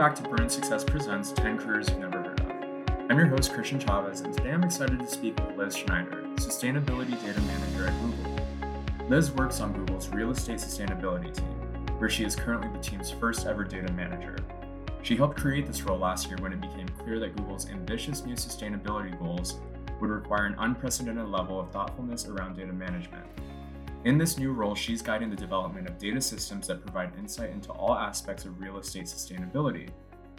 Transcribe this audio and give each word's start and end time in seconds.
back 0.00 0.14
to 0.14 0.22
Bruin 0.22 0.48
Success 0.48 0.82
Presents 0.82 1.30
10 1.30 1.58
Careers 1.58 1.90
You've 1.90 1.98
Never 1.98 2.22
Heard 2.22 2.40
of. 2.40 2.50
I'm 3.10 3.18
your 3.18 3.26
host, 3.26 3.52
Christian 3.52 3.78
Chavez, 3.78 4.22
and 4.22 4.32
today 4.32 4.52
I'm 4.52 4.64
excited 4.64 4.98
to 4.98 5.06
speak 5.06 5.38
with 5.38 5.58
Liz 5.58 5.76
Schneider, 5.76 6.22
Sustainability 6.36 7.22
Data 7.22 7.38
Manager 7.42 7.86
at 7.86 8.00
Google. 8.00 8.36
Liz 9.10 9.30
works 9.32 9.60
on 9.60 9.74
Google's 9.74 10.08
real 10.08 10.30
estate 10.30 10.56
sustainability 10.56 11.34
team, 11.34 11.98
where 11.98 12.08
she 12.08 12.24
is 12.24 12.34
currently 12.34 12.70
the 12.72 12.82
team's 12.82 13.10
first 13.10 13.44
ever 13.44 13.62
data 13.62 13.92
manager. 13.92 14.36
She 15.02 15.16
helped 15.16 15.36
create 15.36 15.66
this 15.66 15.82
role 15.82 15.98
last 15.98 16.28
year 16.28 16.38
when 16.40 16.54
it 16.54 16.62
became 16.62 16.88
clear 16.88 17.20
that 17.20 17.36
Google's 17.36 17.68
ambitious 17.68 18.24
new 18.24 18.36
sustainability 18.36 19.18
goals 19.18 19.60
would 20.00 20.08
require 20.08 20.46
an 20.46 20.56
unprecedented 20.60 21.28
level 21.28 21.60
of 21.60 21.70
thoughtfulness 21.72 22.24
around 22.24 22.56
data 22.56 22.72
management. 22.72 23.26
In 24.06 24.16
this 24.16 24.38
new 24.38 24.52
role, 24.52 24.74
she's 24.74 25.02
guiding 25.02 25.28
the 25.28 25.36
development 25.36 25.86
of 25.86 25.98
data 25.98 26.22
systems 26.22 26.66
that 26.68 26.80
provide 26.80 27.12
insight 27.18 27.50
into 27.50 27.70
all 27.70 27.94
aspects 27.94 28.46
of 28.46 28.58
real 28.58 28.78
estate 28.78 29.04
sustainability, 29.04 29.90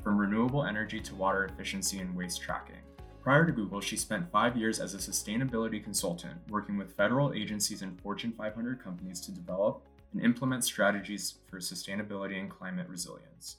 from 0.03 0.17
renewable 0.17 0.65
energy 0.65 0.99
to 0.99 1.13
water 1.13 1.45
efficiency 1.45 1.99
and 1.99 2.15
waste 2.15 2.41
tracking. 2.41 2.81
Prior 3.21 3.45
to 3.45 3.51
Google, 3.51 3.79
she 3.79 3.95
spent 3.95 4.31
five 4.31 4.57
years 4.57 4.79
as 4.79 4.95
a 4.95 4.97
sustainability 4.97 5.83
consultant, 5.83 6.33
working 6.49 6.75
with 6.75 6.97
federal 6.97 7.33
agencies 7.33 7.83
and 7.83 8.01
Fortune 8.01 8.33
500 8.35 8.83
companies 8.83 9.21
to 9.21 9.31
develop 9.31 9.85
and 10.11 10.23
implement 10.23 10.63
strategies 10.65 11.35
for 11.47 11.59
sustainability 11.59 12.39
and 12.39 12.49
climate 12.49 12.89
resilience. 12.89 13.57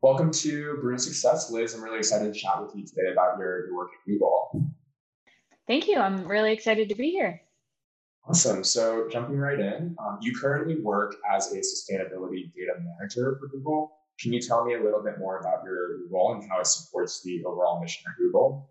Welcome 0.00 0.32
to 0.32 0.76
Bruin 0.80 0.98
Success, 0.98 1.52
Liz. 1.52 1.72
I'm 1.72 1.84
really 1.84 1.98
excited 1.98 2.34
to 2.34 2.40
chat 2.40 2.60
with 2.60 2.74
you 2.74 2.84
today 2.84 3.12
about 3.12 3.38
your, 3.38 3.66
your 3.66 3.76
work 3.76 3.90
at 3.92 4.10
Google. 4.10 4.71
Thank 5.66 5.88
you. 5.88 5.98
I'm 5.98 6.26
really 6.26 6.52
excited 6.52 6.88
to 6.88 6.94
be 6.94 7.10
here. 7.10 7.40
Awesome. 8.28 8.62
So, 8.62 9.08
jumping 9.10 9.36
right 9.36 9.58
in, 9.58 9.96
um, 9.98 10.18
you 10.20 10.32
currently 10.38 10.80
work 10.80 11.16
as 11.34 11.52
a 11.52 11.56
sustainability 11.56 12.52
data 12.54 12.74
manager 12.78 13.36
for 13.40 13.48
Google. 13.48 13.92
Can 14.20 14.32
you 14.32 14.40
tell 14.40 14.64
me 14.64 14.74
a 14.74 14.82
little 14.82 15.02
bit 15.02 15.18
more 15.18 15.38
about 15.38 15.64
your 15.64 16.06
role 16.08 16.34
and 16.34 16.48
how 16.48 16.60
it 16.60 16.66
supports 16.66 17.22
the 17.22 17.44
overall 17.44 17.80
mission 17.80 18.04
at 18.08 18.16
Google? 18.18 18.70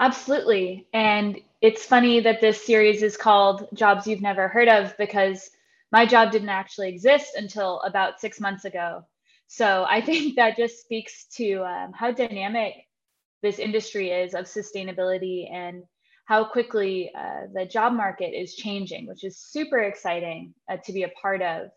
Absolutely. 0.00 0.86
And 0.94 1.40
it's 1.60 1.84
funny 1.84 2.20
that 2.20 2.40
this 2.40 2.64
series 2.64 3.02
is 3.02 3.16
called 3.16 3.68
Jobs 3.74 4.06
You've 4.06 4.22
Never 4.22 4.48
Heard 4.48 4.68
of 4.68 4.96
because 4.96 5.50
my 5.90 6.06
job 6.06 6.30
didn't 6.30 6.50
actually 6.50 6.88
exist 6.88 7.32
until 7.36 7.80
about 7.80 8.20
six 8.20 8.40
months 8.40 8.64
ago. 8.64 9.04
So 9.48 9.84
I 9.88 10.00
think 10.06 10.36
that 10.36 10.56
just 10.56 10.80
speaks 10.80 11.26
to 11.36 11.64
um, 11.64 11.92
how 11.92 12.12
dynamic 12.12 12.74
this 13.42 13.58
industry 13.58 14.10
is 14.10 14.34
of 14.34 14.46
sustainability 14.46 15.52
and 15.52 15.82
how 16.26 16.44
quickly 16.44 17.10
uh, 17.16 17.46
the 17.54 17.64
job 17.64 17.94
market 17.94 18.34
is 18.34 18.54
changing, 18.54 19.06
which 19.06 19.24
is 19.24 19.38
super 19.38 19.78
exciting 19.78 20.54
uh, 20.70 20.76
to 20.84 20.92
be 20.92 21.04
a 21.04 21.12
part 21.22 21.40
of. 21.40 21.68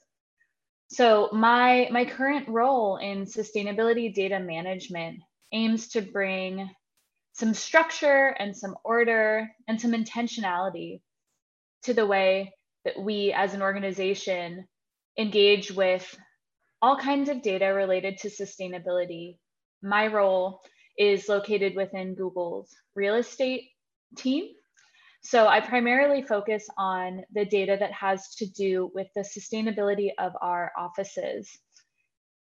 So 0.90 1.30
my 1.32 1.88
my 1.92 2.04
current 2.04 2.50
role 2.50 2.98
in 2.98 3.26
sustainability 3.26 4.14
data 4.14 4.40
management 4.40 5.20
aims 5.54 5.88
to 5.90 6.02
bring 6.02 6.70
some 7.34 7.54
structure 7.54 8.36
and 8.40 8.56
some 8.56 8.76
order 8.84 9.50
and 9.70 9.80
some 9.80 9.94
intentionality 9.94 11.02
to 11.84 11.94
the 11.94 12.06
way 12.06 12.54
that 12.84 13.00
we 13.00 13.32
as 13.32 13.54
an 13.54 13.62
organization 13.62 14.68
engage 15.18 15.72
with 15.72 16.18
all 16.82 16.98
kinds 16.98 17.30
of 17.30 17.42
data 17.42 17.68
related 17.68 18.18
to 18.18 18.30
sustainability. 18.30 19.38
My 19.82 20.08
role 20.08 20.62
is 21.02 21.28
located 21.28 21.76
within 21.76 22.14
Google's 22.14 22.70
real 22.94 23.16
estate 23.16 23.72
team. 24.16 24.50
So 25.24 25.48
I 25.48 25.60
primarily 25.60 26.22
focus 26.22 26.68
on 26.78 27.24
the 27.34 27.44
data 27.44 27.76
that 27.80 27.92
has 27.92 28.36
to 28.36 28.46
do 28.46 28.92
with 28.94 29.08
the 29.16 29.22
sustainability 29.22 30.12
of 30.20 30.34
our 30.40 30.72
offices. 30.78 31.50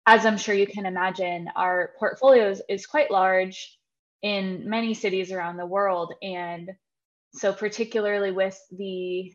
As 0.06 0.26
I'm 0.26 0.38
sure 0.38 0.56
you 0.56 0.66
can 0.66 0.86
imagine, 0.86 1.50
our 1.58 1.92
portfolio 2.00 2.56
is 2.70 2.86
quite 2.86 3.12
large 3.12 3.78
in 4.22 4.70
many 4.70 4.94
cities 4.94 5.34
around 5.34 5.58
the 5.58 5.66
world. 5.66 6.14
And 6.22 6.72
so, 7.34 7.52
particularly 7.52 8.32
with 8.32 8.58
the 8.72 9.34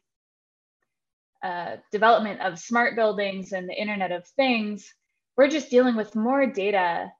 uh, 1.42 1.76
development 1.90 2.40
of 2.40 2.58
smart 2.58 2.96
buildings 2.96 3.52
and 3.52 3.68
the 3.68 3.78
Internet 3.78 4.10
of 4.12 4.26
Things, 4.26 4.90
we're 5.36 5.48
just 5.48 5.70
dealing 5.70 5.96
with 5.96 6.16
more 6.16 6.46
data 6.46 7.12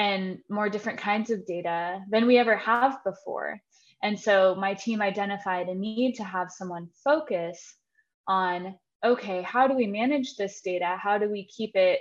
and 0.00 0.38
more 0.48 0.70
different 0.70 0.98
kinds 0.98 1.30
of 1.30 1.44
data 1.44 2.00
than 2.08 2.26
we 2.26 2.38
ever 2.38 2.56
have 2.56 3.04
before. 3.04 3.60
And 4.02 4.18
so 4.18 4.54
my 4.54 4.72
team 4.72 5.02
identified 5.02 5.68
a 5.68 5.74
need 5.74 6.14
to 6.14 6.24
have 6.24 6.50
someone 6.50 6.88
focus 7.04 7.76
on 8.26 8.76
okay, 9.04 9.42
how 9.42 9.66
do 9.66 9.74
we 9.74 9.86
manage 9.86 10.36
this 10.36 10.60
data? 10.62 10.96
How 10.98 11.18
do 11.18 11.30
we 11.30 11.44
keep 11.44 11.74
it 11.74 12.00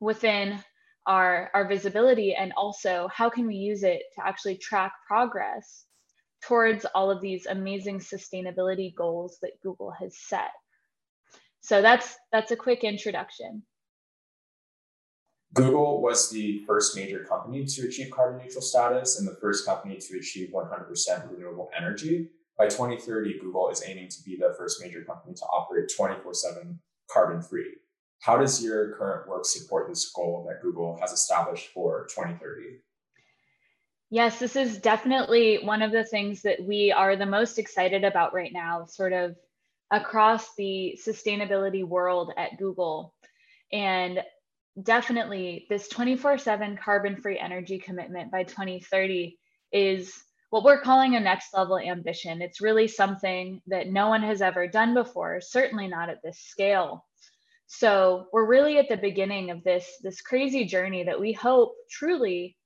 within 0.00 0.60
our, 1.06 1.50
our 1.54 1.66
visibility? 1.66 2.34
And 2.34 2.52
also, 2.56 3.08
how 3.12 3.30
can 3.30 3.46
we 3.46 3.54
use 3.56 3.82
it 3.84 4.02
to 4.14 4.26
actually 4.26 4.56
track 4.56 4.92
progress 5.06 5.84
towards 6.42 6.84
all 6.94 7.10
of 7.10 7.20
these 7.20 7.46
amazing 7.46 7.98
sustainability 7.98 8.94
goals 8.94 9.38
that 9.42 9.60
Google 9.62 9.92
has 9.92 10.16
set? 10.16 10.50
So 11.62 11.82
that's 11.82 12.16
that's 12.30 12.52
a 12.52 12.56
quick 12.56 12.84
introduction. 12.84 13.62
Google 15.54 16.02
was 16.02 16.30
the 16.30 16.64
first 16.66 16.96
major 16.96 17.20
company 17.20 17.64
to 17.64 17.86
achieve 17.86 18.10
carbon 18.10 18.42
neutral 18.42 18.60
status 18.60 19.18
and 19.18 19.26
the 19.26 19.36
first 19.40 19.64
company 19.64 19.96
to 19.98 20.18
achieve 20.18 20.50
100% 20.52 21.30
renewable 21.30 21.70
energy. 21.76 22.28
By 22.58 22.66
2030, 22.66 23.38
Google 23.38 23.70
is 23.70 23.82
aiming 23.86 24.08
to 24.08 24.22
be 24.24 24.36
the 24.36 24.54
first 24.58 24.82
major 24.82 25.04
company 25.04 25.34
to 25.34 25.44
operate 25.44 25.92
24 25.96 26.34
7 26.34 26.80
carbon 27.08 27.40
free. 27.40 27.74
How 28.20 28.36
does 28.36 28.62
your 28.62 28.96
current 28.96 29.28
work 29.28 29.44
support 29.44 29.88
this 29.88 30.10
goal 30.10 30.44
that 30.48 30.60
Google 30.60 30.98
has 31.00 31.12
established 31.12 31.68
for 31.68 32.06
2030? 32.08 32.78
Yes, 34.10 34.38
this 34.38 34.56
is 34.56 34.78
definitely 34.78 35.58
one 35.62 35.82
of 35.82 35.92
the 35.92 36.04
things 36.04 36.42
that 36.42 36.62
we 36.64 36.90
are 36.90 37.16
the 37.16 37.26
most 37.26 37.58
excited 37.58 38.02
about 38.02 38.34
right 38.34 38.52
now, 38.52 38.86
sort 38.86 39.12
of 39.12 39.36
across 39.90 40.54
the 40.56 40.98
sustainability 41.04 41.84
world 41.84 42.32
at 42.36 42.58
Google. 42.58 43.14
And 43.72 44.20
definitely 44.82 45.66
this 45.68 45.88
24 45.88 46.38
7 46.38 46.76
carbon 46.76 47.16
free 47.16 47.38
energy 47.38 47.78
commitment 47.78 48.30
by 48.30 48.44
2030 48.44 49.38
is 49.72 50.12
what 50.50 50.64
we're 50.64 50.80
calling 50.80 51.16
a 51.16 51.20
next 51.20 51.54
level 51.54 51.78
ambition. 51.78 52.40
It's 52.40 52.60
really 52.60 52.86
something 52.86 53.60
that 53.66 53.88
no 53.88 54.08
one 54.08 54.22
has 54.22 54.40
ever 54.40 54.68
done 54.68 54.94
before, 54.94 55.40
certainly 55.40 55.88
not 55.88 56.10
at 56.10 56.22
this 56.22 56.38
scale. 56.38 57.04
So 57.66 58.26
we're 58.32 58.46
really 58.46 58.78
at 58.78 58.88
the 58.88 58.96
beginning 58.96 59.50
of 59.50 59.64
this, 59.64 59.98
this 60.02 60.20
crazy 60.20 60.64
journey 60.64 61.02
that 61.04 61.18
we 61.20 61.32
hope 61.32 61.74
truly 61.90 62.56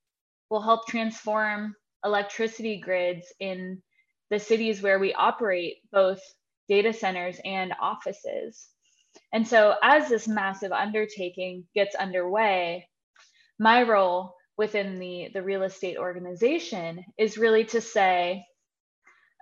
will 0.51 0.61
help 0.61 0.87
transform 0.87 1.75
electricity 2.05 2.79
grids 2.79 3.33
in 3.41 3.83
the 4.31 4.39
cities 4.39 4.83
where 4.83 4.99
we 4.99 5.15
operate 5.15 5.77
both 5.91 6.21
data 6.69 6.93
centers 6.93 7.41
and 7.45 7.73
offices. 7.81 8.69
And 9.33 9.47
so, 9.47 9.75
as 9.83 10.09
this 10.09 10.27
massive 10.27 10.73
undertaking 10.73 11.65
gets 11.75 11.95
underway, 11.95 12.89
my 13.59 13.83
role 13.83 14.35
within 14.57 14.99
the, 14.99 15.29
the 15.35 15.43
real 15.43 15.63
estate 15.63 15.99
organization 15.99 17.05
is 17.19 17.39
really 17.39 17.65
to 17.67 17.81
say, 17.81 18.45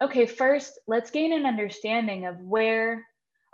okay, 0.03 0.26
first, 0.26 0.78
let's 0.87 1.10
gain 1.10 1.32
an 1.32 1.47
understanding 1.47 2.26
of 2.26 2.38
where 2.41 3.03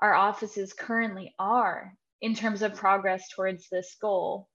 our 0.00 0.14
offices 0.14 0.72
currently 0.72 1.32
are 1.38 1.92
in 2.20 2.34
terms 2.34 2.62
of 2.62 2.74
progress 2.74 3.28
towards 3.34 3.68
this 3.68 3.96
goal, 4.00 4.48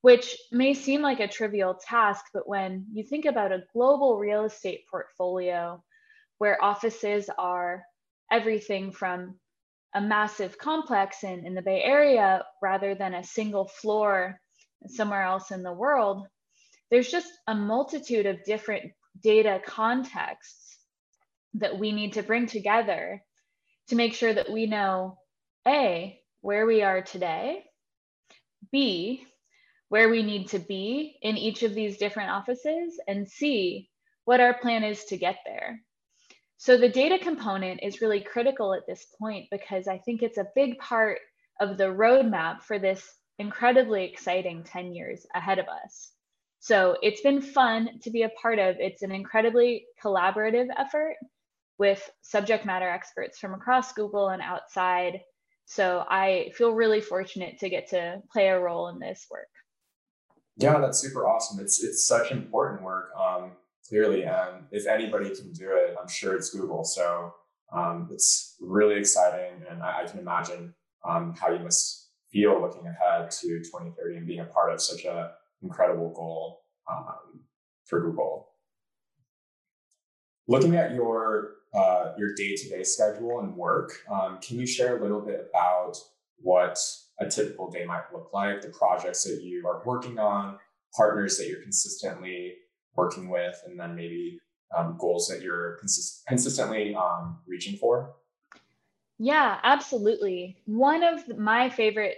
which 0.00 0.36
may 0.52 0.72
seem 0.72 1.02
like 1.02 1.20
a 1.20 1.28
trivial 1.28 1.74
task, 1.74 2.24
but 2.32 2.48
when 2.48 2.86
you 2.92 3.04
think 3.04 3.26
about 3.26 3.52
a 3.52 3.64
global 3.74 4.18
real 4.18 4.44
estate 4.44 4.84
portfolio 4.90 5.82
where 6.38 6.62
offices 6.62 7.28
are 7.36 7.82
everything 8.30 8.92
from 8.92 9.38
a 9.94 10.00
massive 10.00 10.58
complex 10.58 11.24
in, 11.24 11.46
in 11.46 11.54
the 11.54 11.62
Bay 11.62 11.82
Area 11.82 12.44
rather 12.62 12.94
than 12.94 13.14
a 13.14 13.24
single 13.24 13.66
floor 13.66 14.40
somewhere 14.86 15.22
else 15.22 15.50
in 15.50 15.62
the 15.62 15.72
world, 15.72 16.26
there's 16.90 17.10
just 17.10 17.32
a 17.46 17.54
multitude 17.54 18.26
of 18.26 18.44
different 18.44 18.92
data 19.22 19.60
contexts 19.66 20.78
that 21.54 21.78
we 21.78 21.92
need 21.92 22.12
to 22.14 22.22
bring 22.22 22.46
together 22.46 23.22
to 23.88 23.96
make 23.96 24.14
sure 24.14 24.32
that 24.32 24.50
we 24.50 24.66
know 24.66 25.18
A, 25.66 26.20
where 26.40 26.66
we 26.66 26.82
are 26.82 27.02
today, 27.02 27.64
B, 28.70 29.26
where 29.88 30.08
we 30.08 30.22
need 30.22 30.48
to 30.48 30.58
be 30.58 31.18
in 31.22 31.36
each 31.36 31.62
of 31.62 31.74
these 31.74 31.96
different 31.96 32.30
offices, 32.30 33.00
and 33.08 33.28
C, 33.28 33.88
what 34.24 34.40
our 34.40 34.54
plan 34.54 34.84
is 34.84 35.04
to 35.06 35.16
get 35.16 35.38
there. 35.46 35.80
So 36.58 36.76
the 36.76 36.88
data 36.88 37.18
component 37.18 37.80
is 37.82 38.00
really 38.02 38.20
critical 38.20 38.74
at 38.74 38.86
this 38.86 39.06
point 39.18 39.46
because 39.50 39.88
I 39.88 39.98
think 39.98 40.22
it's 40.22 40.38
a 40.38 40.48
big 40.56 40.78
part 40.78 41.18
of 41.60 41.78
the 41.78 41.84
roadmap 41.84 42.62
for 42.62 42.78
this 42.78 43.08
incredibly 43.38 44.04
exciting 44.04 44.64
10 44.64 44.92
years 44.92 45.26
ahead 45.34 45.58
of 45.60 45.66
us. 45.68 46.12
So 46.60 46.96
it's 47.02 47.20
been 47.20 47.40
fun 47.40 48.00
to 48.02 48.10
be 48.10 48.22
a 48.22 48.30
part 48.30 48.58
of. 48.58 48.76
It's 48.80 49.02
an 49.02 49.12
incredibly 49.12 49.86
collaborative 50.02 50.66
effort 50.76 51.16
with 51.78 52.10
subject 52.22 52.66
matter 52.66 52.88
experts 52.88 53.38
from 53.38 53.54
across 53.54 53.92
Google 53.92 54.30
and 54.30 54.42
outside 54.42 55.20
So 55.66 56.04
I 56.08 56.50
feel 56.56 56.72
really 56.72 57.00
fortunate 57.00 57.58
to 57.60 57.68
get 57.68 57.88
to 57.90 58.22
play 58.32 58.48
a 58.48 58.58
role 58.58 58.88
in 58.88 58.98
this 58.98 59.26
work. 59.30 59.48
Yeah, 60.56 60.80
that's 60.80 60.98
super 60.98 61.28
awesome. 61.28 61.60
It's 61.60 61.82
it's 61.84 62.04
such 62.06 62.32
important 62.32 62.82
work, 62.82 63.10
um, 63.16 63.52
clearly, 63.88 64.24
and 64.24 64.66
if 64.70 64.86
anybody 64.86 65.34
can 65.34 65.52
do 65.52 65.70
it, 65.72 65.96
I'm 66.00 66.08
sure 66.08 66.34
it's 66.36 66.50
Google. 66.50 66.84
So 66.84 67.34
um, 67.72 68.08
it's 68.12 68.56
really 68.60 68.96
exciting, 68.96 69.62
and 69.68 69.82
I, 69.82 70.02
I 70.02 70.04
can 70.06 70.18
imagine 70.18 70.74
um, 71.08 71.34
how 71.38 71.50
you 71.50 71.60
must 71.60 72.10
feel 72.30 72.60
looking 72.60 72.86
ahead 72.86 73.30
to 73.30 73.46
2030 73.58 74.16
and 74.16 74.26
being 74.26 74.40
a 74.40 74.44
part 74.44 74.72
of 74.72 74.80
such 74.80 75.04
a 75.04 75.32
incredible 75.62 76.12
goal 76.12 76.60
um, 76.90 77.40
for 77.84 78.00
Google. 78.00 78.48
Looking 80.46 80.76
at 80.76 80.94
your 80.94 81.54
uh, 81.74 82.12
your 82.16 82.34
day 82.34 82.56
to 82.56 82.68
day 82.70 82.82
schedule 82.82 83.40
and 83.40 83.54
work, 83.54 83.92
um, 84.10 84.38
can 84.40 84.58
you 84.58 84.66
share 84.66 84.96
a 84.96 85.02
little 85.02 85.20
bit 85.20 85.48
about 85.50 85.96
what 86.40 86.78
a 87.20 87.28
typical 87.28 87.70
day 87.70 87.84
might 87.84 88.04
look 88.12 88.30
like, 88.32 88.62
the 88.62 88.68
projects 88.68 89.24
that 89.24 89.42
you 89.42 89.66
are 89.66 89.82
working 89.84 90.18
on, 90.18 90.56
partners 90.96 91.36
that 91.36 91.48
you're 91.48 91.60
consistently 91.60 92.54
working 92.98 93.30
with, 93.30 93.56
and 93.66 93.78
then 93.78 93.94
maybe 93.94 94.40
um, 94.76 94.96
goals 94.98 95.28
that 95.28 95.40
you're 95.40 95.76
consist- 95.78 96.26
consistently 96.26 96.94
um, 96.94 97.38
reaching 97.46 97.76
for? 97.76 98.14
Yeah, 99.18 99.58
absolutely. 99.62 100.58
One 100.66 101.02
of 101.02 101.38
my 101.38 101.70
favorite 101.70 102.16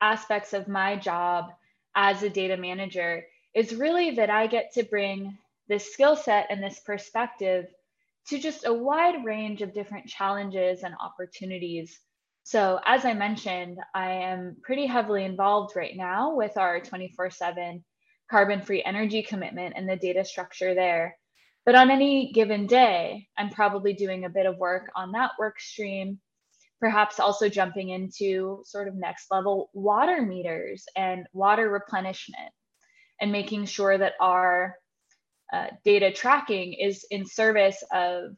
aspects 0.00 0.52
of 0.52 0.68
my 0.68 0.96
job 0.96 1.50
as 1.94 2.22
a 2.22 2.30
data 2.30 2.56
manager 2.56 3.24
is 3.54 3.74
really 3.74 4.12
that 4.12 4.30
I 4.30 4.46
get 4.46 4.72
to 4.74 4.84
bring 4.84 5.36
this 5.68 5.92
skill 5.92 6.16
set 6.16 6.46
and 6.50 6.62
this 6.62 6.80
perspective 6.80 7.66
to 8.28 8.38
just 8.38 8.66
a 8.66 8.72
wide 8.72 9.24
range 9.24 9.62
of 9.62 9.74
different 9.74 10.06
challenges 10.06 10.82
and 10.82 10.94
opportunities. 11.00 11.98
So, 12.44 12.80
as 12.86 13.04
I 13.04 13.14
mentioned, 13.14 13.78
I 13.94 14.10
am 14.10 14.56
pretty 14.62 14.86
heavily 14.86 15.24
involved 15.24 15.76
right 15.76 15.96
now 15.96 16.34
with 16.34 16.56
our 16.56 16.80
24 16.80 17.30
7 17.30 17.84
carbon 18.30 18.62
free 18.62 18.82
energy 18.84 19.22
commitment 19.22 19.74
and 19.76 19.88
the 19.88 19.96
data 19.96 20.24
structure 20.24 20.74
there. 20.74 21.16
But 21.64 21.74
on 21.74 21.90
any 21.90 22.32
given 22.32 22.66
day, 22.66 23.28
I'm 23.36 23.50
probably 23.50 23.92
doing 23.92 24.24
a 24.24 24.30
bit 24.30 24.46
of 24.46 24.56
work 24.58 24.90
on 24.96 25.12
that 25.12 25.32
work 25.38 25.60
stream, 25.60 26.18
perhaps 26.80 27.20
also 27.20 27.48
jumping 27.48 27.90
into 27.90 28.62
sort 28.64 28.88
of 28.88 28.94
next 28.94 29.26
level 29.30 29.70
water 29.74 30.22
meters 30.22 30.84
and 30.96 31.26
water 31.32 31.68
replenishment 31.70 32.52
and 33.20 33.32
making 33.32 33.66
sure 33.66 33.98
that 33.98 34.14
our 34.20 34.76
uh, 35.52 35.66
data 35.84 36.12
tracking 36.12 36.74
is 36.74 37.04
in 37.10 37.26
service 37.26 37.82
of 37.92 38.36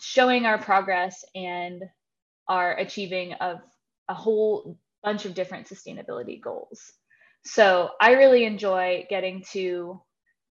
showing 0.00 0.46
our 0.46 0.58
progress 0.58 1.24
and 1.34 1.82
our 2.48 2.76
achieving 2.76 3.34
of 3.34 3.60
a 4.08 4.14
whole 4.14 4.76
bunch 5.02 5.24
of 5.24 5.34
different 5.34 5.68
sustainability 5.68 6.40
goals. 6.40 6.92
So 7.44 7.90
I 8.00 8.12
really 8.12 8.44
enjoy 8.44 9.06
getting 9.10 9.42
to 9.52 10.00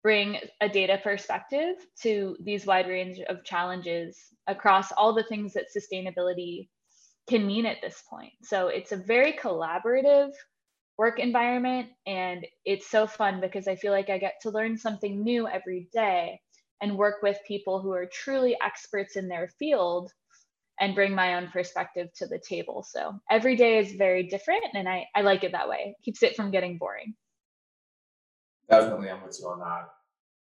bring 0.01 0.38
a 0.62 0.69
data 0.69 1.00
perspective 1.03 1.75
to 2.01 2.38
these 2.41 2.65
wide 2.65 2.88
range 2.88 3.19
of 3.19 3.44
challenges 3.44 4.18
across 4.47 4.91
all 4.94 5.13
the 5.13 5.24
things 5.24 5.53
that 5.53 5.65
sustainability 5.75 6.69
can 7.27 7.45
mean 7.45 7.65
at 7.65 7.81
this 7.81 8.01
point. 8.09 8.33
So 8.41 8.68
it's 8.69 8.91
a 8.91 8.97
very 8.97 9.33
collaborative 9.33 10.31
work 10.97 11.19
environment. 11.19 11.89
And 12.07 12.45
it's 12.65 12.89
so 12.89 13.07
fun 13.07 13.39
because 13.39 13.68
I 13.68 13.75
feel 13.75 13.92
like 13.92 14.09
I 14.09 14.18
get 14.18 14.35
to 14.42 14.50
learn 14.50 14.77
something 14.77 15.24
new 15.24 15.47
every 15.47 15.89
day 15.94 16.39
and 16.81 16.97
work 16.97 17.21
with 17.21 17.38
people 17.47 17.81
who 17.81 17.92
are 17.92 18.06
truly 18.06 18.57
experts 18.63 19.15
in 19.15 19.27
their 19.27 19.50
field 19.59 20.12
and 20.80 20.96
bring 20.96 21.14
my 21.14 21.36
own 21.36 21.48
perspective 21.48 22.08
to 22.16 22.28
the 22.28 22.40
table. 22.40 22.86
So 22.88 23.20
every 23.30 23.56
day 23.56 23.80
is 23.80 23.94
very 23.94 24.24
different 24.24 24.64
and 24.74 24.88
I, 24.88 25.06
I 25.16 25.22
like 25.22 25.44
it 25.44 25.52
that 25.52 25.68
way. 25.68 25.96
It 25.98 26.04
keeps 26.04 26.24
it 26.24 26.36
from 26.36 26.52
getting 26.52 26.78
boring. 26.78 27.16
Definitely, 28.70 29.10
I'm 29.10 29.24
with 29.24 29.38
you 29.40 29.48
on 29.48 29.60
that. 29.60 29.90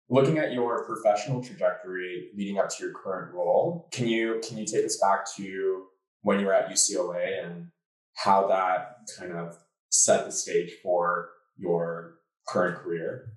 Looking 0.10 0.38
at 0.38 0.54
your 0.54 0.86
professional 0.86 1.44
trajectory 1.44 2.30
leading 2.36 2.60
up 2.60 2.70
to 2.70 2.84
your 2.84 2.94
current 2.94 3.34
role, 3.34 3.90
can 3.92 4.08
you 4.08 4.40
can 4.48 4.58
you 4.58 4.66
take 4.66 4.86
us 4.86 4.98
back 4.98 5.26
to 5.38 5.86
when 6.22 6.40
you 6.40 6.46
were 6.46 6.54
at 6.54 6.70
UCLA 6.70 7.44
and 7.44 7.68
how 8.14 8.48
that 8.48 9.10
kind 9.18 9.32
of 9.32 9.58
set 9.90 10.26
the 10.26 10.32
stage 10.32 10.74
for 10.84 11.30
your 11.58 12.16
current 12.48 12.78
career? 12.78 13.34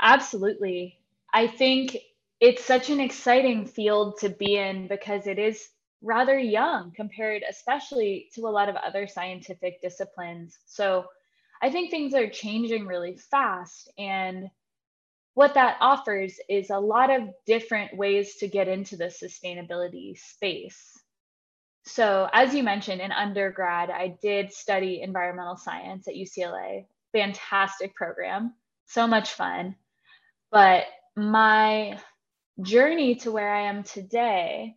Absolutely. 0.00 0.98
I 1.34 1.46
think 1.46 1.96
it's 2.40 2.64
such 2.64 2.90
an 2.90 3.00
exciting 3.00 3.66
field 3.66 4.18
to 4.20 4.28
be 4.28 4.56
in 4.56 4.88
because 4.88 5.26
it 5.26 5.38
is 5.38 5.68
rather 6.02 6.38
young 6.38 6.92
compared, 6.92 7.42
especially 7.48 8.28
to 8.34 8.42
a 8.42 8.50
lot 8.50 8.68
of 8.68 8.76
other 8.76 9.06
scientific 9.06 9.80
disciplines. 9.80 10.58
So 10.66 11.06
I 11.62 11.70
think 11.70 11.90
things 11.90 12.12
are 12.12 12.28
changing 12.28 12.86
really 12.86 13.16
fast. 13.16 13.90
And 13.96 14.50
what 15.34 15.54
that 15.54 15.76
offers 15.80 16.38
is 16.48 16.70
a 16.70 16.78
lot 16.78 17.10
of 17.10 17.30
different 17.46 17.96
ways 17.96 18.36
to 18.36 18.48
get 18.48 18.68
into 18.68 18.96
the 18.96 19.04
sustainability 19.04 20.18
space. 20.18 20.98
So, 21.84 22.28
as 22.32 22.54
you 22.54 22.62
mentioned, 22.62 23.00
in 23.00 23.10
undergrad, 23.10 23.90
I 23.90 24.16
did 24.22 24.52
study 24.52 25.00
environmental 25.02 25.56
science 25.56 26.06
at 26.06 26.14
UCLA. 26.14 26.86
Fantastic 27.12 27.94
program, 27.94 28.54
so 28.86 29.06
much 29.06 29.32
fun. 29.32 29.74
But 30.50 30.84
my 31.16 31.98
journey 32.60 33.16
to 33.16 33.32
where 33.32 33.52
I 33.52 33.62
am 33.62 33.82
today 33.82 34.76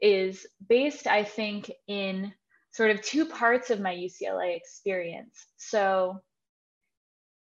is 0.00 0.46
based, 0.68 1.06
I 1.06 1.24
think, 1.24 1.70
in 1.88 2.32
sort 2.72 2.90
of 2.90 3.02
two 3.02 3.26
parts 3.26 3.70
of 3.70 3.80
my 3.80 3.94
UCLA 3.94 4.56
experience. 4.56 5.46
So, 5.56 6.20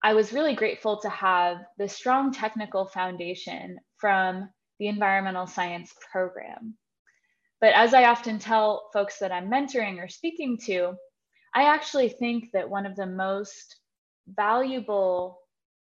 I 0.01 0.13
was 0.13 0.31
really 0.31 0.55
grateful 0.55 1.01
to 1.01 1.09
have 1.09 1.57
the 1.77 1.89
strong 1.89 2.31
technical 2.31 2.85
foundation 2.85 3.79
from 3.97 4.49
the 4.79 4.87
environmental 4.87 5.45
science 5.45 5.93
program. 6.11 6.75
But 7.59 7.73
as 7.73 7.93
I 7.93 8.05
often 8.05 8.39
tell 8.39 8.89
folks 8.93 9.19
that 9.19 9.33
I'm 9.33 9.51
mentoring 9.51 10.01
or 10.01 10.07
speaking 10.07 10.57
to, 10.65 10.93
I 11.53 11.63
actually 11.63 12.09
think 12.09 12.51
that 12.53 12.69
one 12.69 12.85
of 12.85 12.95
the 12.95 13.05
most 13.05 13.75
valuable 14.27 15.39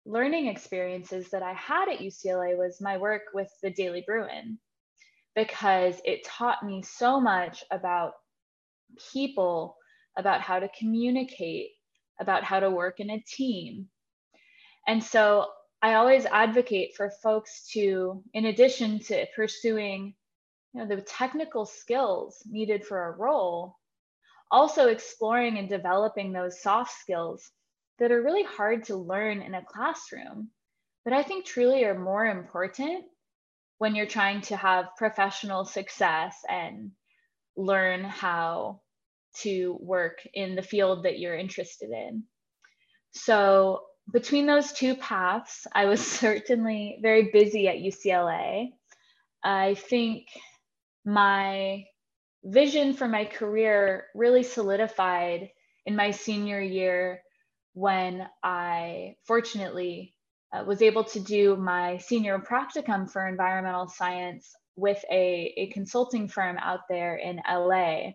learning 0.04 0.46
experiences 0.46 1.30
that 1.30 1.42
I 1.42 1.54
had 1.54 1.88
at 1.88 1.98
UCLA 1.98 2.56
was 2.56 2.80
my 2.80 2.98
work 2.98 3.22
with 3.34 3.50
the 3.62 3.70
Daily 3.70 4.04
Bruin, 4.06 4.58
because 5.36 6.00
it 6.04 6.24
taught 6.24 6.64
me 6.64 6.82
so 6.82 7.20
much 7.20 7.62
about 7.70 8.14
people, 9.12 9.76
about 10.16 10.40
how 10.40 10.58
to 10.58 10.70
communicate, 10.76 11.68
about 12.18 12.42
how 12.42 12.58
to 12.58 12.70
work 12.70 12.98
in 12.98 13.10
a 13.10 13.20
team. 13.20 13.86
And 14.88 15.04
so 15.04 15.46
I 15.82 15.94
always 15.94 16.24
advocate 16.24 16.96
for 16.96 17.10
folks 17.22 17.68
to, 17.72 18.24
in 18.32 18.46
addition 18.46 18.98
to 19.00 19.26
pursuing 19.36 20.14
you 20.72 20.80
know, 20.80 20.86
the 20.96 21.02
technical 21.02 21.66
skills 21.66 22.42
needed 22.46 22.84
for 22.84 23.08
a 23.08 23.16
role, 23.16 23.76
also 24.50 24.88
exploring 24.88 25.58
and 25.58 25.68
developing 25.68 26.32
those 26.32 26.62
soft 26.62 26.92
skills 26.98 27.50
that 27.98 28.10
are 28.10 28.22
really 28.22 28.44
hard 28.44 28.84
to 28.84 28.96
learn 28.96 29.42
in 29.42 29.54
a 29.54 29.64
classroom, 29.64 30.50
but 31.04 31.12
I 31.12 31.22
think 31.22 31.44
truly 31.44 31.84
are 31.84 31.98
more 31.98 32.24
important 32.24 33.04
when 33.78 33.94
you're 33.94 34.06
trying 34.06 34.40
to 34.42 34.56
have 34.56 34.96
professional 34.96 35.64
success 35.64 36.36
and 36.48 36.92
learn 37.56 38.04
how 38.04 38.80
to 39.42 39.76
work 39.80 40.26
in 40.32 40.54
the 40.54 40.62
field 40.62 41.04
that 41.04 41.18
you're 41.18 41.36
interested 41.36 41.90
in. 41.90 42.24
So, 43.12 43.82
between 44.12 44.46
those 44.46 44.72
two 44.72 44.94
paths, 44.96 45.66
I 45.72 45.86
was 45.86 46.06
certainly 46.06 46.98
very 47.02 47.30
busy 47.32 47.68
at 47.68 47.76
UCLA. 47.76 48.68
I 49.44 49.74
think 49.74 50.26
my 51.04 51.84
vision 52.44 52.94
for 52.94 53.08
my 53.08 53.24
career 53.24 54.06
really 54.14 54.42
solidified 54.42 55.50
in 55.84 55.96
my 55.96 56.10
senior 56.10 56.60
year 56.60 57.20
when 57.74 58.26
I 58.42 59.16
fortunately 59.24 60.15
uh, 60.56 60.64
was 60.64 60.82
able 60.82 61.04
to 61.04 61.20
do 61.20 61.56
my 61.56 61.98
senior 61.98 62.38
practicum 62.38 63.10
for 63.10 63.26
environmental 63.26 63.88
science 63.88 64.54
with 64.76 65.02
a, 65.10 65.52
a 65.56 65.66
consulting 65.68 66.28
firm 66.28 66.56
out 66.58 66.80
there 66.88 67.16
in 67.16 67.40
LA. 67.48 68.12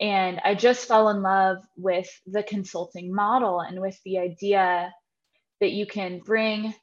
And 0.00 0.40
I 0.44 0.54
just 0.54 0.86
fell 0.86 1.08
in 1.08 1.22
love 1.22 1.58
with 1.76 2.08
the 2.26 2.42
consulting 2.42 3.14
model 3.14 3.60
and 3.60 3.80
with 3.80 3.98
the 4.04 4.18
idea 4.18 4.92
that 5.60 5.72
you 5.72 5.86
can 5.86 6.20
bring 6.20 6.74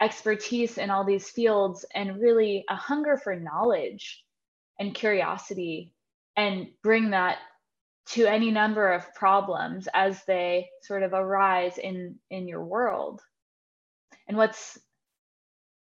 expertise 0.00 0.78
in 0.78 0.90
all 0.90 1.04
these 1.04 1.28
fields 1.28 1.84
and 1.94 2.20
really 2.20 2.64
a 2.68 2.76
hunger 2.76 3.16
for 3.16 3.34
knowledge 3.34 4.22
and 4.78 4.94
curiosity 4.94 5.92
and 6.36 6.68
bring 6.82 7.10
that 7.10 7.38
to 8.10 8.26
any 8.26 8.50
number 8.50 8.92
of 8.92 9.12
problems 9.14 9.88
as 9.92 10.22
they 10.26 10.68
sort 10.82 11.02
of 11.02 11.12
arise 11.12 11.78
in 11.78 12.14
in 12.30 12.46
your 12.46 12.64
world 12.64 13.20
and 14.28 14.36
what's 14.38 14.78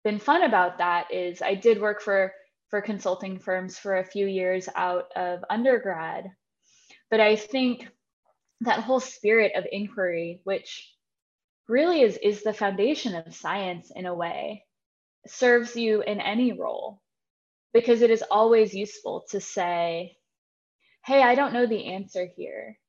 been 0.04 0.20
fun 0.20 0.44
about 0.44 0.80
that 0.80 1.14
is 1.14 1.42
i 1.42 1.56
did 1.56 1.82
work 1.82 2.02
for 2.02 2.34
for 2.70 2.82
consulting 2.82 3.40
firms 3.40 3.80
for 3.80 3.98
a 3.98 4.06
few 4.06 4.28
years 4.28 4.70
out 4.76 5.12
of 5.16 5.44
undergrad 5.50 6.26
But 7.12 7.22
I 7.22 7.38
think 7.38 7.90
that 8.62 8.82
whole 8.84 9.02
spirit 9.02 9.54
of 9.56 9.66
inquiry, 9.72 10.42
which 10.46 10.94
really 11.70 12.02
is, 12.02 12.18
is 12.24 12.44
the 12.44 12.54
foundation 12.54 13.16
of 13.16 13.36
science 13.36 13.92
in 13.96 14.06
a 14.06 14.16
way, 14.16 14.66
serves 15.28 15.76
you 15.76 16.02
in 16.04 16.22
any 16.22 16.54
role 16.54 17.02
because 17.74 18.02
it 18.02 18.12
is 18.12 18.24
always 18.32 18.76
useful 18.76 19.26
to 19.32 19.42
say, 19.42 20.18
hey, 21.06 21.24
I 21.24 21.36
don't 21.36 21.54
know 21.54 21.68
the 21.68 21.88
answer 21.88 22.28
here. 22.38 22.80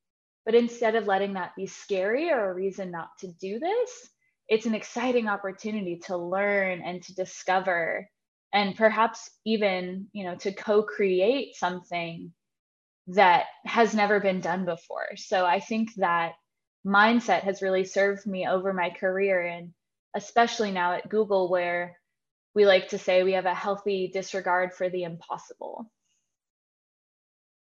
But 0.46 0.54
instead 0.56 0.96
of 0.96 1.06
letting 1.06 1.34
that 1.34 1.56
be 1.56 1.66
scary 1.66 2.30
or 2.30 2.50
a 2.50 2.54
reason 2.54 2.90
not 2.90 3.10
to 3.20 3.28
do 3.40 3.58
this, 3.60 4.10
it's 4.48 4.66
an 4.66 4.74
exciting 4.74 5.28
opportunity 5.28 5.98
to 6.06 6.16
learn 6.16 6.80
and 6.80 7.02
to 7.02 7.14
discover 7.14 8.08
and 8.52 8.74
perhaps 8.76 9.30
even, 9.44 10.08
you 10.12 10.24
know, 10.24 10.36
to 10.36 10.52
co-create 10.52 11.54
something 11.54 12.32
that 13.08 13.46
has 13.64 13.94
never 13.94 14.20
been 14.20 14.40
done 14.40 14.64
before. 14.64 15.16
So 15.16 15.44
I 15.44 15.60
think 15.60 15.94
that 15.96 16.32
mindset 16.86 17.42
has 17.42 17.60
really 17.60 17.84
served 17.84 18.26
me 18.26 18.46
over 18.46 18.72
my 18.72 18.90
career 18.90 19.42
and 19.42 19.72
especially 20.14 20.70
now 20.70 20.94
at 20.94 21.08
Google 21.08 21.50
where 21.50 21.98
we 22.54 22.64
like 22.64 22.88
to 22.88 22.98
say 22.98 23.22
we 23.22 23.32
have 23.32 23.46
a 23.46 23.54
healthy 23.54 24.10
disregard 24.12 24.72
for 24.72 24.88
the 24.88 25.04
impossible. 25.04 25.90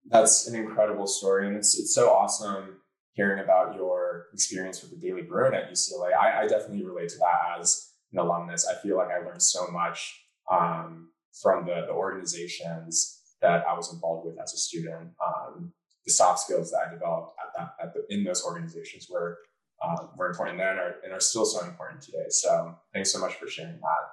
That's 0.06 0.48
an 0.48 0.56
incredible 0.56 1.06
story. 1.06 1.46
And 1.46 1.56
it's, 1.56 1.78
it's 1.78 1.94
so 1.94 2.10
awesome 2.10 2.80
hearing 3.14 3.42
about 3.42 3.74
your 3.76 4.26
experience 4.32 4.82
with 4.82 4.90
the 4.90 4.96
Daily 4.96 5.22
Bruin 5.22 5.54
at 5.54 5.70
UCLA. 5.70 6.12
I, 6.14 6.42
I 6.42 6.46
definitely 6.46 6.84
relate 6.84 7.08
to 7.10 7.18
that 7.18 7.60
as 7.60 7.92
an 8.12 8.18
alumnus. 8.18 8.66
I 8.66 8.74
feel 8.82 8.96
like 8.96 9.08
I 9.10 9.24
learned 9.24 9.42
so 9.42 9.68
much 9.68 10.20
um, 10.50 11.10
from 11.40 11.64
the, 11.64 11.84
the 11.86 11.92
organizations 11.92 13.20
that 13.40 13.64
I 13.68 13.74
was 13.74 13.92
involved 13.92 14.26
with 14.26 14.40
as 14.40 14.52
a 14.52 14.56
student. 14.56 15.10
Um, 15.24 15.72
the 16.04 16.12
soft 16.12 16.40
skills 16.40 16.70
that 16.72 16.80
I 16.88 16.92
developed 16.92 17.36
at 17.40 17.52
that, 17.56 17.84
at 17.84 17.94
the, 17.94 18.04
in 18.14 18.24
those 18.24 18.44
organizations 18.44 19.08
were, 19.10 19.38
um, 19.82 20.10
were 20.16 20.28
important 20.28 20.58
then 20.58 20.78
are, 20.78 20.96
and 21.04 21.12
are 21.12 21.20
still 21.20 21.44
so 21.44 21.64
important 21.64 22.02
today. 22.02 22.26
So 22.28 22.76
thanks 22.92 23.12
so 23.12 23.20
much 23.20 23.34
for 23.36 23.46
sharing 23.46 23.74
that. 23.74 24.04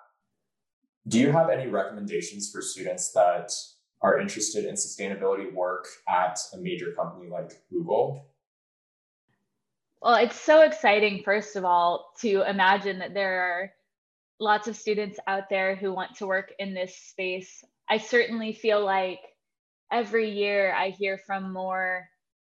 Do 1.07 1.19
you 1.19 1.31
have 1.31 1.49
any 1.49 1.67
recommendations 1.67 2.51
for 2.51 2.61
students 2.61 3.11
that 3.13 3.51
are 4.01 4.19
interested 4.19 4.65
in 4.65 4.75
sustainability 4.75 5.51
work 5.51 5.87
at 6.07 6.39
a 6.53 6.57
major 6.57 6.93
company 6.95 7.29
like 7.29 7.51
Google? 7.71 8.30
Well, 10.01 10.15
it's 10.15 10.39
so 10.39 10.61
exciting, 10.61 11.23
first 11.23 11.55
of 11.55 11.65
all, 11.65 12.13
to 12.21 12.41
imagine 12.49 12.99
that 12.99 13.13
there 13.13 13.41
are 13.41 13.71
lots 14.39 14.67
of 14.67 14.75
students 14.77 15.19
out 15.27 15.49
there 15.49 15.75
who 15.75 15.93
want 15.93 16.15
to 16.17 16.27
work 16.27 16.53
in 16.59 16.73
this 16.73 16.95
space. 16.95 17.63
I 17.89 17.97
certainly 17.97 18.53
feel 18.53 18.83
like 18.83 19.19
every 19.91 20.31
year 20.31 20.73
I 20.73 20.89
hear 20.91 21.19
from 21.27 21.53
more 21.53 22.07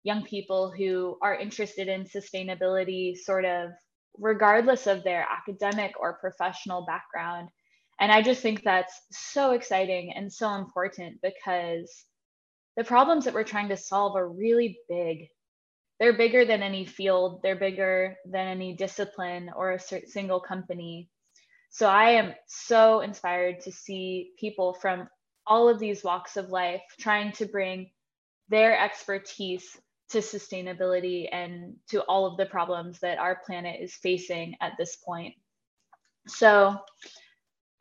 young 0.03 0.23
people 0.25 0.71
who 0.71 1.17
are 1.21 1.35
interested 1.35 1.87
in 1.87 2.05
sustainability, 2.05 3.17
sort 3.17 3.45
of 3.45 3.71
regardless 4.17 4.87
of 4.87 5.03
their 5.03 5.27
academic 5.29 5.93
or 5.99 6.19
professional 6.19 6.85
background. 6.85 7.49
And 7.99 8.11
I 8.11 8.21
just 8.21 8.41
think 8.41 8.63
that's 8.63 8.93
so 9.11 9.51
exciting 9.51 10.13
and 10.15 10.31
so 10.31 10.53
important 10.55 11.19
because 11.21 12.05
the 12.77 12.83
problems 12.83 13.25
that 13.25 13.33
we're 13.33 13.43
trying 13.43 13.69
to 13.69 13.77
solve 13.77 14.15
are 14.15 14.29
really 14.29 14.79
big. 14.89 15.27
They're 15.99 16.17
bigger 16.17 16.45
than 16.45 16.61
any 16.61 16.85
field, 16.85 17.41
they're 17.41 17.55
bigger 17.55 18.15
than 18.25 18.47
any 18.47 18.75
discipline 18.75 19.51
or 19.55 19.73
a 19.73 19.79
single 19.79 20.39
company. 20.39 21.09
So 21.69 21.87
I 21.89 22.11
am 22.11 22.33
so 22.47 23.01
inspired 23.01 23.61
to 23.61 23.71
see 23.71 24.31
people 24.39 24.73
from 24.73 25.09
all 25.45 25.69
of 25.69 25.79
these 25.79 26.03
walks 26.03 26.37
of 26.37 26.49
life 26.49 26.81
trying 26.99 27.31
to 27.33 27.45
bring 27.45 27.89
their 28.49 28.79
expertise 28.79 29.77
to 30.09 30.19
sustainability 30.19 31.27
and 31.31 31.75
to 31.89 32.01
all 32.03 32.25
of 32.25 32.37
the 32.37 32.45
problems 32.45 32.99
that 32.99 33.17
our 33.17 33.41
planet 33.45 33.81
is 33.81 33.93
facing 33.95 34.55
at 34.61 34.73
this 34.77 34.95
point. 34.97 35.33
So 36.27 36.77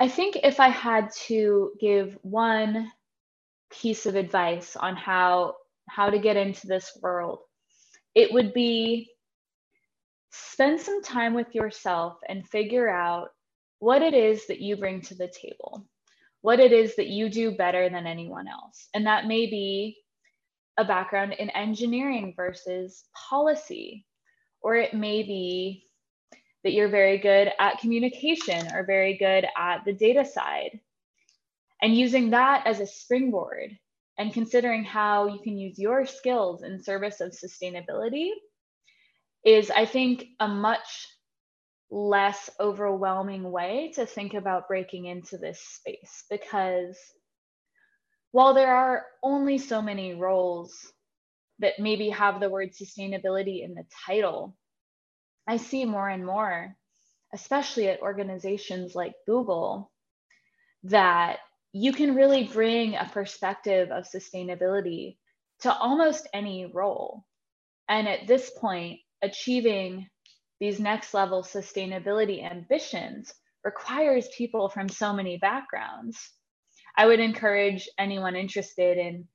I 0.01 0.09
think 0.09 0.39
if 0.43 0.61
I 0.61 0.69
had 0.69 1.11
to 1.27 1.73
give 1.81 2.19
one 2.23 2.91
piece 3.71 4.07
of 4.07 4.15
advice 4.15 4.77
on 4.77 4.97
how 4.97 5.57
how 5.89 6.11
to 6.11 6.19
get 6.19 6.37
into 6.37 6.67
this 6.67 6.99
world, 7.01 7.41
it 8.17 8.33
would 8.33 8.55
be 8.55 9.11
spend 10.31 10.81
some 10.81 11.03
time 11.03 11.35
with 11.35 11.55
yourself 11.55 12.17
and 12.29 12.49
figure 12.49 12.89
out 12.89 13.29
what 13.79 14.01
it 14.01 14.15
is 14.15 14.47
that 14.47 14.61
you 14.61 14.77
bring 14.77 15.03
to 15.03 15.15
the 15.15 15.29
table, 15.29 15.87
what 16.41 16.59
it 16.59 16.73
is 16.73 16.97
that 16.97 17.09
you 17.09 17.29
do 17.29 17.53
better 17.53 17.91
than 17.91 18.07
anyone 18.07 18.49
else. 18.49 18.89
And 18.95 19.07
that 19.07 19.27
may 19.27 19.47
be 19.47 19.99
a 20.79 20.85
background 20.85 21.35
in 21.35 21.51
engineering 21.51 22.33
versus 22.35 23.05
policy, 23.29 24.07
or 24.63 24.77
it 24.77 24.95
may 24.95 25.23
be 25.23 25.85
that 26.65 26.73
you're 26.73 26.89
very 26.89 27.19
good 27.19 27.53
at 27.61 27.81
communication 27.81 28.73
or 28.75 28.87
very 28.87 29.19
good 29.19 29.47
at 29.59 29.85
the 29.85 29.93
data 29.93 30.25
side. 30.25 30.81
And 31.83 31.95
using 31.95 32.31
that 32.31 32.67
as 32.67 32.81
a 32.81 32.87
springboard 32.87 33.77
and 34.19 34.33
considering 34.33 34.85
how 34.85 35.27
you 35.27 35.41
can 35.43 35.59
use 35.59 35.79
your 35.79 36.07
skills 36.07 36.63
in 36.63 36.83
service 36.83 37.21
of 37.21 37.33
sustainability 37.33 38.31
is, 39.45 39.71
I 39.71 39.87
think, 39.87 40.27
a 40.41 40.49
much 40.49 41.07
less 41.91 42.51
overwhelming 42.59 43.51
way 43.51 43.93
to 43.95 44.07
think 44.07 44.35
about 44.35 44.69
breaking 44.69 45.07
into 45.07 45.39
this 45.39 45.61
space 45.61 46.25
because 46.29 46.99
while 48.33 48.55
there 48.55 48.75
are 48.75 49.07
only 49.23 49.59
so 49.59 49.81
many 49.81 50.15
roles 50.15 50.75
that 51.61 51.79
maybe 51.79 52.11
have 52.11 52.41
the 52.41 52.51
word 52.51 52.71
sustainability 52.73 53.65
in 53.65 53.75
the 53.75 53.85
title, 54.07 54.57
I 55.47 55.59
see 55.59 55.85
more 55.85 56.09
and 56.09 56.27
more, 56.27 56.77
especially 57.33 57.89
at 57.89 58.03
organizations 58.03 58.95
like 58.95 59.15
Google, 59.27 59.93
that 60.85 61.39
you 61.79 61.93
can 61.93 62.15
really 62.15 62.45
bring 62.45 62.95
a 62.95 63.11
perspective 63.13 63.91
of 63.91 64.09
sustainability 64.09 65.19
to 65.61 65.71
almost 65.71 66.27
any 66.33 66.71
role. 66.73 67.25
And 67.87 68.09
at 68.09 68.27
this 68.27 68.51
point, 68.59 69.01
achieving 69.23 70.09
these 70.59 70.81
next 70.81 71.13
level 71.13 71.43
sustainability 71.43 72.51
ambitions 72.51 73.33
requires 73.63 74.27
people 74.35 74.71
from 74.71 74.89
so 74.89 75.13
many 75.13 75.37
backgrounds. 75.37 76.19
I 76.97 77.05
would 77.05 77.21
encourage 77.21 77.91
anyone 77.99 78.37
interested 78.37 78.97
in 78.97 79.29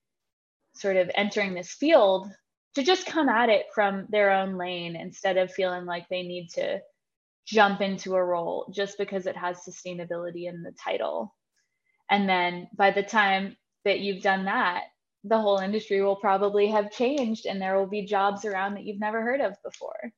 sort 0.74 0.98
of 0.98 1.12
entering 1.14 1.54
this 1.54 1.74
field 1.74 2.28
to 2.74 2.82
just 2.82 3.06
come 3.06 3.30
at 3.30 3.50
it 3.50 3.68
from 3.76 4.08
their 4.10 4.32
own 4.32 4.58
lane 4.58 4.96
instead 4.96 5.38
of 5.38 5.54
feeling 5.54 5.86
like 5.86 6.10
they 6.10 6.24
need 6.24 6.50
to 6.56 6.80
jump 7.46 7.82
into 7.82 8.16
a 8.16 8.24
role 8.24 8.72
just 8.74 8.98
because 8.98 9.28
it 9.28 9.38
has 9.38 9.60
sustainability 9.60 10.48
in 10.48 10.64
the 10.64 10.74
title. 10.84 11.36
And 12.12 12.30
then 12.30 12.68
by 12.76 12.92
the 12.92 13.02
time 13.02 13.58
that 13.86 14.02
you've 14.02 14.22
done 14.22 14.46
that, 14.46 14.84
the 15.24 15.40
whole 15.40 15.58
industry 15.58 16.02
will 16.02 16.16
probably 16.16 16.68
have 16.68 16.92
changed 16.92 17.46
and 17.46 17.60
there 17.62 17.78
will 17.78 17.88
be 17.88 18.06
jobs 18.06 18.46
around 18.46 18.76
that 18.76 18.84
you've 18.84 19.00
never 19.00 19.22
heard 19.22 19.42
of 19.42 19.56
before. 19.64 20.12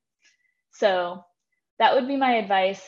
So 0.72 1.24
that 1.80 1.94
would 1.94 2.08
be 2.08 2.18
my 2.18 2.36
advice. 2.36 2.84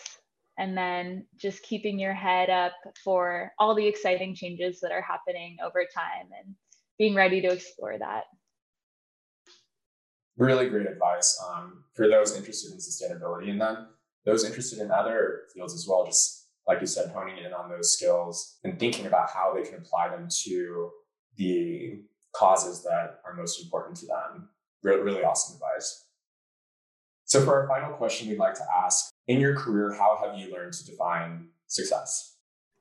And 0.57 0.77
then 0.77 1.27
just 1.37 1.63
keeping 1.63 1.99
your 1.99 2.13
head 2.13 2.49
up 2.49 2.73
for 3.03 3.51
all 3.59 3.75
the 3.75 3.87
exciting 3.87 4.35
changes 4.35 4.79
that 4.81 4.91
are 4.91 5.01
happening 5.01 5.57
over 5.63 5.85
time 5.93 6.27
and 6.37 6.55
being 6.97 7.15
ready 7.15 7.41
to 7.41 7.51
explore 7.51 7.97
that 7.97 8.23
really 10.37 10.69
great 10.69 10.87
advice 10.87 11.41
um, 11.49 11.83
for 11.93 12.07
those 12.07 12.35
interested 12.35 12.71
in 12.71 12.77
sustainability 12.77 13.49
and 13.49 13.59
then 13.59 13.87
those 14.25 14.43
interested 14.43 14.79
in 14.79 14.91
other 14.91 15.43
fields 15.53 15.73
as 15.73 15.87
well 15.87 16.05
just 16.05 16.44
like 16.67 16.81
you 16.81 16.87
said 16.87 17.11
honing 17.11 17.37
in 17.37 17.53
on 17.53 17.69
those 17.69 17.93
skills 17.93 18.57
and 18.63 18.79
thinking 18.79 19.05
about 19.05 19.29
how 19.29 19.53
they 19.53 19.63
can 19.63 19.75
apply 19.75 20.09
them 20.09 20.27
to 20.29 20.89
the 21.37 21.99
causes 22.33 22.83
that 22.83 23.21
are 23.25 23.33
most 23.33 23.61
important 23.63 23.95
to 23.97 24.05
them 24.07 24.49
really, 24.83 25.01
really 25.01 25.23
awesome 25.23 25.55
advice 25.55 26.07
so 27.25 27.43
for 27.43 27.61
our 27.61 27.67
final 27.67 27.95
question 27.95 28.29
we'd 28.29 28.37
like 28.37 28.55
to 28.55 28.65
ask 28.83 29.11
in 29.27 29.39
your 29.39 29.55
career 29.55 29.93
how 29.93 30.17
have 30.21 30.37
you 30.37 30.51
learned 30.53 30.73
to 30.73 30.85
define 30.85 31.47
success 31.67 32.37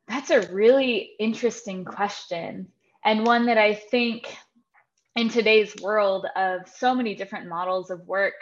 that's 0.08 0.30
a 0.30 0.52
really 0.52 1.12
interesting 1.18 1.84
question 1.84 2.66
and 3.04 3.26
one 3.26 3.46
that 3.46 3.58
i 3.58 3.74
think 3.74 4.36
in 5.16 5.28
today's 5.28 5.74
world 5.80 6.26
of 6.36 6.68
so 6.68 6.94
many 6.94 7.14
different 7.14 7.48
models 7.48 7.90
of 7.90 8.06
work, 8.06 8.34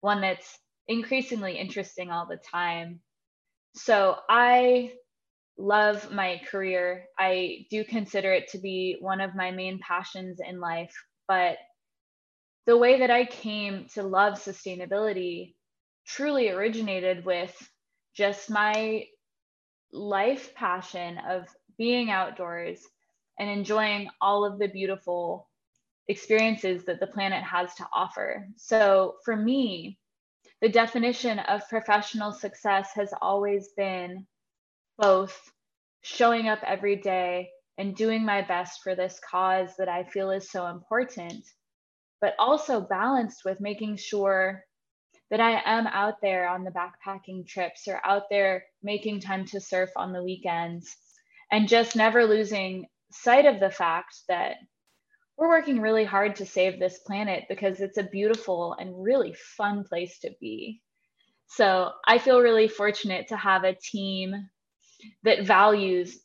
one 0.00 0.20
that's 0.20 0.58
increasingly 0.88 1.56
interesting 1.56 2.10
all 2.10 2.26
the 2.26 2.38
time. 2.50 3.00
So 3.74 4.16
I 4.28 4.92
love 5.58 6.12
my 6.12 6.40
career. 6.50 7.04
I 7.18 7.66
do 7.70 7.84
consider 7.84 8.32
it 8.32 8.48
to 8.48 8.58
be 8.58 8.96
one 9.00 9.20
of 9.20 9.34
my 9.34 9.50
main 9.50 9.78
passions 9.78 10.40
in 10.46 10.60
life. 10.60 10.94
But 11.28 11.58
the 12.66 12.76
way 12.76 13.00
that 13.00 13.10
I 13.10 13.24
came 13.24 13.86
to 13.94 14.02
love 14.02 14.34
sustainability 14.34 15.54
truly 16.06 16.50
originated 16.50 17.24
with 17.24 17.54
just 18.14 18.50
my 18.50 19.04
life 19.92 20.54
passion 20.54 21.18
of 21.18 21.46
being 21.78 22.10
outdoors 22.10 22.80
and 23.38 23.48
enjoying 23.50 24.08
all 24.20 24.44
of 24.44 24.58
the 24.58 24.68
beautiful 24.68 25.48
experiences 26.08 26.84
that 26.84 27.00
the 27.00 27.06
planet 27.06 27.42
has 27.42 27.74
to 27.74 27.86
offer. 27.92 28.46
So 28.56 29.16
for 29.24 29.36
me, 29.36 29.98
the 30.64 30.70
definition 30.70 31.40
of 31.40 31.68
professional 31.68 32.32
success 32.32 32.88
has 32.94 33.12
always 33.20 33.68
been 33.76 34.26
both 34.96 35.38
showing 36.00 36.48
up 36.48 36.58
every 36.66 36.96
day 36.96 37.50
and 37.76 37.94
doing 37.94 38.24
my 38.24 38.40
best 38.40 38.80
for 38.82 38.94
this 38.94 39.20
cause 39.30 39.68
that 39.76 39.90
I 39.90 40.04
feel 40.04 40.30
is 40.30 40.50
so 40.50 40.68
important, 40.68 41.44
but 42.22 42.32
also 42.38 42.80
balanced 42.80 43.42
with 43.44 43.60
making 43.60 43.98
sure 43.98 44.64
that 45.30 45.38
I 45.38 45.60
am 45.66 45.86
out 45.86 46.14
there 46.22 46.48
on 46.48 46.64
the 46.64 46.70
backpacking 46.70 47.46
trips 47.46 47.86
or 47.86 48.00
out 48.02 48.30
there 48.30 48.64
making 48.82 49.20
time 49.20 49.44
to 49.48 49.60
surf 49.60 49.90
on 49.96 50.14
the 50.14 50.24
weekends 50.24 50.96
and 51.52 51.68
just 51.68 51.94
never 51.94 52.24
losing 52.24 52.86
sight 53.12 53.44
of 53.44 53.60
the 53.60 53.70
fact 53.70 54.14
that 54.30 54.56
we're 55.36 55.48
working 55.48 55.80
really 55.80 56.04
hard 56.04 56.36
to 56.36 56.46
save 56.46 56.78
this 56.78 56.98
planet 57.00 57.44
because 57.48 57.80
it's 57.80 57.98
a 57.98 58.04
beautiful 58.04 58.76
and 58.78 59.02
really 59.02 59.34
fun 59.34 59.84
place 59.84 60.18
to 60.20 60.30
be. 60.40 60.80
So 61.46 61.90
I 62.06 62.18
feel 62.18 62.40
really 62.40 62.68
fortunate 62.68 63.28
to 63.28 63.36
have 63.36 63.64
a 63.64 63.74
team 63.74 64.48
that 65.24 65.46
values 65.46 66.18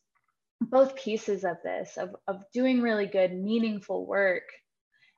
both 0.62 0.96
pieces 0.96 1.44
of 1.44 1.58
this 1.64 1.98
of, 1.98 2.16
of 2.28 2.44
doing 2.54 2.82
really 2.82 3.08
good, 3.08 3.34
meaningful 3.34 4.06
work, 4.06 4.44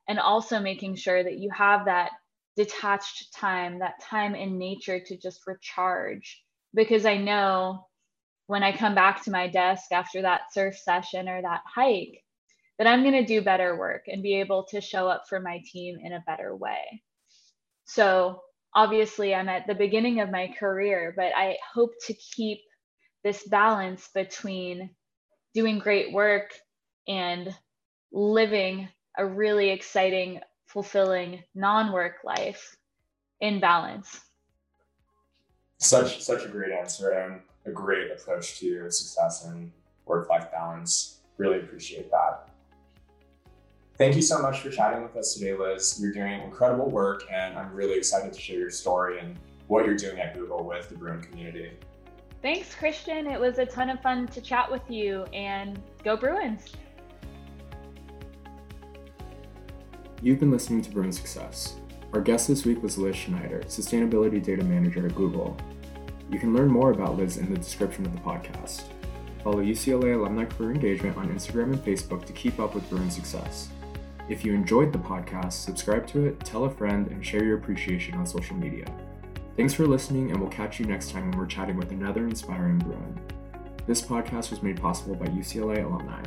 and 0.08 0.18
also 0.18 0.60
making 0.60 0.96
sure 0.96 1.22
that 1.22 1.38
you 1.38 1.50
have 1.50 1.84
that 1.86 2.10
detached 2.56 3.32
time, 3.34 3.78
that 3.80 4.00
time 4.02 4.34
in 4.34 4.58
nature 4.58 5.00
to 5.00 5.16
just 5.16 5.46
recharge. 5.46 6.42
Because 6.74 7.06
I 7.06 7.18
know 7.18 7.86
when 8.46 8.62
I 8.62 8.76
come 8.76 8.94
back 8.94 9.22
to 9.24 9.30
my 9.30 9.48
desk 9.48 9.92
after 9.92 10.22
that 10.22 10.52
surf 10.52 10.76
session 10.76 11.28
or 11.28 11.42
that 11.42 11.62
hike, 11.66 12.22
that 12.82 12.92
I'm 12.92 13.02
going 13.02 13.14
to 13.14 13.24
do 13.24 13.40
better 13.40 13.78
work 13.78 14.06
and 14.08 14.24
be 14.24 14.40
able 14.40 14.64
to 14.64 14.80
show 14.80 15.06
up 15.06 15.28
for 15.28 15.38
my 15.38 15.62
team 15.72 16.00
in 16.02 16.14
a 16.14 16.24
better 16.26 16.56
way. 16.56 17.00
So, 17.84 18.40
obviously, 18.74 19.32
I'm 19.32 19.48
at 19.48 19.68
the 19.68 19.74
beginning 19.76 20.18
of 20.18 20.32
my 20.32 20.52
career, 20.58 21.14
but 21.16 21.30
I 21.36 21.58
hope 21.72 21.92
to 22.08 22.14
keep 22.14 22.58
this 23.22 23.46
balance 23.46 24.08
between 24.12 24.90
doing 25.54 25.78
great 25.78 26.12
work 26.12 26.54
and 27.06 27.54
living 28.10 28.88
a 29.16 29.24
really 29.24 29.70
exciting, 29.70 30.40
fulfilling 30.66 31.44
non 31.54 31.92
work 31.92 32.16
life 32.24 32.76
in 33.40 33.60
balance. 33.60 34.22
Such, 35.78 36.20
such 36.20 36.44
a 36.44 36.48
great 36.48 36.72
answer 36.72 37.12
and 37.12 37.42
a 37.64 37.70
great 37.70 38.10
approach 38.10 38.58
to 38.58 38.90
success 38.90 39.44
and 39.44 39.70
work 40.04 40.28
life 40.28 40.50
balance. 40.50 41.20
Really 41.38 41.60
appreciate 41.60 42.10
that. 42.10 42.51
Thank 44.02 44.16
you 44.16 44.22
so 44.22 44.42
much 44.42 44.58
for 44.58 44.68
chatting 44.68 45.04
with 45.04 45.14
us 45.14 45.34
today, 45.34 45.54
Liz. 45.54 46.00
You're 46.02 46.12
doing 46.12 46.40
incredible 46.42 46.90
work, 46.90 47.22
and 47.32 47.56
I'm 47.56 47.72
really 47.72 47.96
excited 47.96 48.32
to 48.32 48.40
share 48.40 48.58
your 48.58 48.68
story 48.68 49.20
and 49.20 49.38
what 49.68 49.86
you're 49.86 49.94
doing 49.94 50.18
at 50.18 50.34
Google 50.34 50.64
with 50.64 50.88
the 50.88 50.96
Bruin 50.96 51.22
community. 51.22 51.70
Thanks, 52.42 52.74
Christian. 52.74 53.28
It 53.28 53.38
was 53.38 53.60
a 53.60 53.64
ton 53.64 53.90
of 53.90 54.02
fun 54.02 54.26
to 54.26 54.40
chat 54.40 54.68
with 54.68 54.82
you, 54.88 55.22
and 55.32 55.80
go 56.02 56.16
Bruins. 56.16 56.72
You've 60.20 60.40
been 60.40 60.50
listening 60.50 60.82
to 60.82 60.90
Bruin 60.90 61.12
Success. 61.12 61.76
Our 62.12 62.20
guest 62.20 62.48
this 62.48 62.64
week 62.64 62.82
was 62.82 62.98
Liz 62.98 63.14
Schneider, 63.14 63.60
Sustainability 63.68 64.42
Data 64.42 64.64
Manager 64.64 65.06
at 65.06 65.14
Google. 65.14 65.56
You 66.28 66.40
can 66.40 66.52
learn 66.52 66.68
more 66.68 66.90
about 66.90 67.18
Liz 67.18 67.36
in 67.36 67.52
the 67.52 67.56
description 67.56 68.04
of 68.04 68.12
the 68.12 68.20
podcast. 68.22 68.82
Follow 69.44 69.62
UCLA 69.62 70.16
Alumni 70.16 70.46
Career 70.46 70.72
Engagement 70.72 71.16
on 71.16 71.28
Instagram 71.28 71.74
and 71.74 71.84
Facebook 71.84 72.24
to 72.24 72.32
keep 72.32 72.58
up 72.58 72.74
with 72.74 72.90
Bruin 72.90 73.08
Success. 73.08 73.68
If 74.28 74.44
you 74.44 74.54
enjoyed 74.54 74.92
the 74.92 74.98
podcast, 74.98 75.52
subscribe 75.52 76.06
to 76.08 76.26
it, 76.26 76.40
tell 76.40 76.64
a 76.64 76.70
friend, 76.70 77.08
and 77.08 77.24
share 77.24 77.44
your 77.44 77.58
appreciation 77.58 78.14
on 78.14 78.24
social 78.24 78.56
media. 78.56 78.86
Thanks 79.56 79.74
for 79.74 79.86
listening, 79.86 80.30
and 80.30 80.40
we'll 80.40 80.48
catch 80.48 80.78
you 80.78 80.86
next 80.86 81.10
time 81.10 81.28
when 81.28 81.38
we're 81.38 81.46
chatting 81.46 81.76
with 81.76 81.90
another 81.90 82.24
inspiring 82.24 82.78
Bruin. 82.78 83.20
This 83.86 84.00
podcast 84.00 84.50
was 84.50 84.62
made 84.62 84.80
possible 84.80 85.16
by 85.16 85.26
UCLA 85.26 85.84
alumni. 85.84 86.22